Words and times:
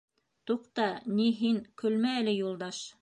—Туҡта, 0.51 0.87
ни, 1.19 1.27
һин 1.41 1.59
көлмә 1.83 2.15
әле, 2.23 2.35
Юлдаш. 2.39 2.83